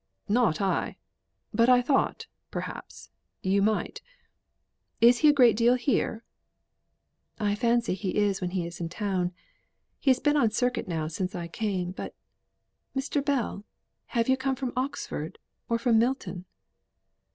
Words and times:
"Not 0.27 0.59
I. 0.61 0.97
But 1.53 1.69
I 1.69 1.79
thought 1.83 2.25
perhaps 2.49 3.11
you 3.43 3.61
might. 3.61 4.01
Is 4.99 5.19
he 5.19 5.29
a 5.29 5.33
great 5.33 5.55
deal 5.55 5.75
here?" 5.75 6.23
"I 7.39 7.53
fancy 7.53 7.93
he 7.93 8.15
is 8.17 8.41
when 8.41 8.49
he 8.49 8.65
is 8.65 8.81
in 8.81 8.89
town. 8.89 9.31
He 9.99 10.09
has 10.09 10.19
been 10.19 10.37
on 10.37 10.49
circuit 10.49 10.87
now 10.87 11.07
since 11.07 11.35
I 11.35 11.47
came. 11.47 11.91
But 11.91 12.15
Mr. 12.97 13.23
Bell 13.23 13.63
have 14.07 14.27
you 14.27 14.37
come 14.37 14.55
from 14.55 14.73
Oxford 14.75 15.37
or 15.69 15.77
from 15.77 15.99
Milton?" 15.99 16.45